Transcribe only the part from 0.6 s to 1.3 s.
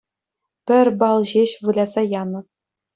Пӗр балл